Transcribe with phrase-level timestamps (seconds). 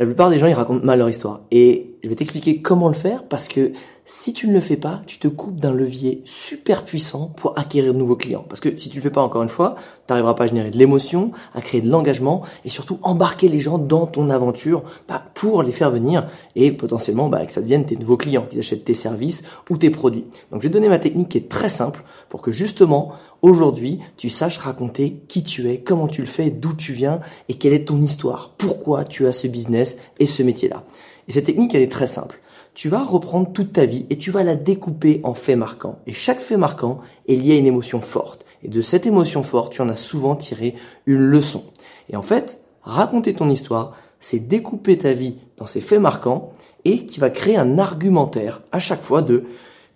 [0.00, 1.40] La plupart des gens, ils racontent mal leur histoire.
[1.50, 3.72] Et je vais t'expliquer comment le faire parce que
[4.04, 7.92] si tu ne le fais pas, tu te coupes d'un levier super puissant pour acquérir
[7.92, 8.44] de nouveaux clients.
[8.48, 9.82] Parce que si tu le fais pas encore une fois, tu
[10.12, 13.78] n'arriveras pas à générer de l'émotion, à créer de l'engagement et surtout embarquer les gens
[13.78, 16.26] dans ton aventure bah, pour les faire venir
[16.56, 19.90] et potentiellement bah, que ça devienne tes nouveaux clients, qui achètent tes services ou tes
[19.90, 20.24] produits.
[20.50, 23.12] Donc je vais te donner ma technique qui est très simple pour que justement
[23.42, 27.54] aujourd'hui tu saches raconter qui tu es, comment tu le fais, d'où tu viens et
[27.54, 30.82] quelle est ton histoire, pourquoi tu as ce business et ce métier-là?
[31.30, 32.40] Et cette technique, elle est très simple.
[32.74, 36.00] Tu vas reprendre toute ta vie et tu vas la découper en faits marquants.
[36.08, 38.44] Et chaque fait marquant est lié à une émotion forte.
[38.64, 40.74] Et de cette émotion forte, tu en as souvent tiré
[41.06, 41.62] une leçon.
[42.08, 46.50] Et en fait, raconter ton histoire, c'est découper ta vie dans ces faits marquants
[46.84, 49.44] et qui va créer un argumentaire à chaque fois de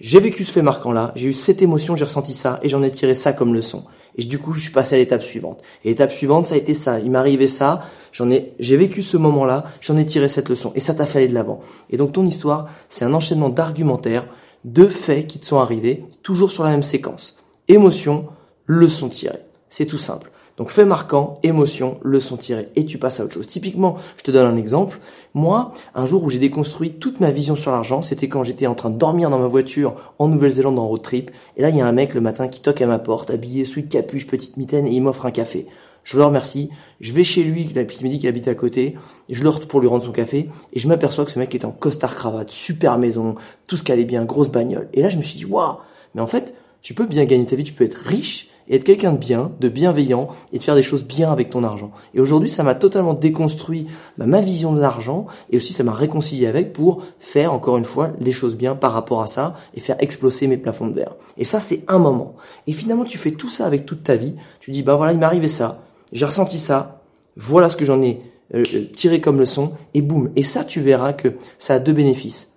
[0.00, 2.82] j'ai vécu ce fait marquant là, j'ai eu cette émotion, j'ai ressenti ça et j'en
[2.82, 3.84] ai tiré ça comme leçon.
[4.16, 5.62] Et du coup, je suis passé à l'étape suivante.
[5.84, 6.98] Et l'étape suivante, ça a été ça.
[7.00, 7.82] Il arrivé ça.
[8.12, 9.64] J'en ai, j'ai vécu ce moment-là.
[9.80, 10.72] J'en ai tiré cette leçon.
[10.74, 11.60] Et ça t'a aller de l'avant.
[11.90, 14.26] Et donc, ton histoire, c'est un enchaînement d'argumentaires,
[14.64, 17.36] de faits qui te sont arrivés, toujours sur la même séquence.
[17.68, 18.26] Émotion,
[18.66, 19.40] leçon tirée.
[19.68, 20.30] C'est tout simple.
[20.58, 23.46] Donc fait marquant, émotion, leçon tirée, et tu passes à autre chose.
[23.46, 24.98] Typiquement, je te donne un exemple.
[25.34, 28.74] Moi, un jour où j'ai déconstruit toute ma vision sur l'argent, c'était quand j'étais en
[28.74, 31.30] train de dormir dans ma voiture en Nouvelle-Zélande en road trip.
[31.56, 33.64] Et là, il y a un mec le matin qui toque à ma porte, habillé,
[33.64, 35.66] sous capuche, petite mitaine, et il m'offre un café.
[36.04, 36.70] Je le remercie.
[37.00, 38.96] Je vais chez lui, il me dit qu'il habite à côté,
[39.28, 41.64] et je le pour lui rendre son café, et je m'aperçois que ce mec est
[41.64, 44.88] en costard cravate, super maison, tout ce qui allait bien, grosse bagnole.
[44.92, 45.76] Et là, je me suis dit, waouh,
[46.14, 48.84] mais en fait, tu peux bien gagner ta vie, tu peux être riche, et être
[48.84, 51.90] quelqu'un de bien, de bienveillant et de faire des choses bien avec ton argent.
[52.14, 53.86] Et aujourd'hui, ça m'a totalement déconstruit
[54.18, 57.84] bah, ma vision de l'argent et aussi ça m'a réconcilié avec pour faire encore une
[57.84, 61.14] fois les choses bien par rapport à ça et faire exploser mes plafonds de verre.
[61.38, 62.34] Et ça, c'est un moment.
[62.66, 64.34] Et finalement, tu fais tout ça avec toute ta vie.
[64.60, 67.02] Tu dis, bah voilà, il m'est arrivé ça, j'ai ressenti ça,
[67.36, 68.20] voilà ce que j'en ai
[68.54, 70.30] euh, euh, tiré comme leçon et boum.
[70.36, 71.28] Et ça, tu verras que
[71.58, 72.51] ça a deux bénéfices.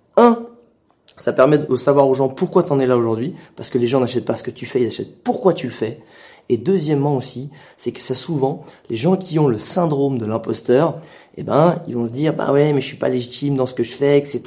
[1.26, 3.88] Ça permet de savoir aux gens pourquoi tu en es là aujourd'hui, parce que les
[3.88, 5.98] gens n'achètent pas ce que tu fais, ils achètent pourquoi tu le fais.
[6.48, 11.00] Et deuxièmement aussi, c'est que ça souvent, les gens qui ont le syndrome de l'imposteur,
[11.36, 13.74] eh ben, ils vont se dire, bah ouais, mais je suis pas légitime dans ce
[13.74, 14.40] que je fais, etc.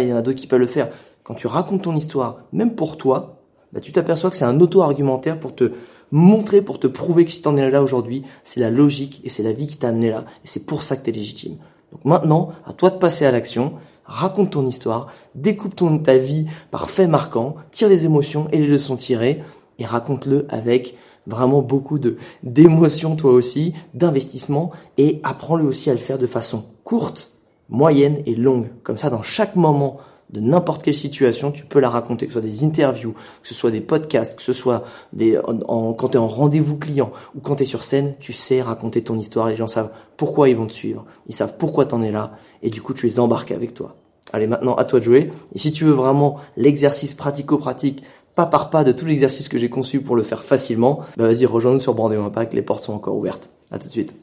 [0.00, 0.88] il y en a d'autres qui peuvent le faire.
[1.22, 3.42] Quand tu racontes ton histoire, même pour toi,
[3.74, 5.72] bah, tu t'aperçois que c'est un auto-argumentaire pour te
[6.12, 9.42] montrer, pour te prouver que si t'en es là aujourd'hui, c'est la logique et c'est
[9.42, 10.24] la vie qui t'a amené là.
[10.44, 11.58] Et c'est pour ça que tu es légitime.
[11.92, 13.74] Donc maintenant, à toi de passer à l'action
[14.04, 18.66] raconte ton histoire, découpe ton, ta vie par faits marquants, tire les émotions et les
[18.66, 19.42] leçons tirées,
[19.78, 20.96] et raconte-le avec
[21.26, 26.64] vraiment beaucoup de d'émotions toi aussi, d'investissement, et apprends-le aussi à le faire de façon
[26.84, 27.32] courte,
[27.68, 28.68] moyenne et longue.
[28.82, 29.98] Comme ça, dans chaque moment
[30.32, 33.54] de n'importe quelle situation, tu peux la raconter, que ce soit des interviews, que ce
[33.54, 37.40] soit des podcasts, que ce soit des, en, quand tu es en rendez-vous client ou
[37.40, 40.56] quand tu es sur scène, tu sais raconter ton histoire, les gens savent pourquoi ils
[40.56, 42.32] vont te suivre, ils savent pourquoi tu en es là,
[42.62, 43.96] et du coup tu les embarques avec toi.
[44.32, 45.30] Allez, maintenant, à toi de jouer.
[45.54, 48.02] Et si tu veux vraiment l'exercice pratico-pratique,
[48.34, 51.44] pas par pas de tout l'exercice que j'ai conçu pour le faire facilement, bah vas-y,
[51.44, 53.50] rejoins-nous sur Brandéo Impact, les portes sont encore ouvertes.
[53.70, 54.14] À tout de suite.